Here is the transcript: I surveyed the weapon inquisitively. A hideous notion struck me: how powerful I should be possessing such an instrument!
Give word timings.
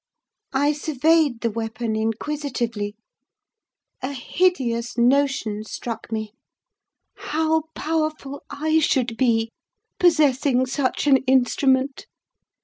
I 0.55 0.73
surveyed 0.73 1.41
the 1.41 1.51
weapon 1.51 1.95
inquisitively. 1.95 2.95
A 4.01 4.13
hideous 4.13 4.97
notion 4.97 5.63
struck 5.63 6.11
me: 6.11 6.33
how 7.17 7.65
powerful 7.75 8.41
I 8.49 8.79
should 8.79 9.15
be 9.15 9.51
possessing 9.99 10.65
such 10.65 11.05
an 11.05 11.17
instrument! 11.27 12.07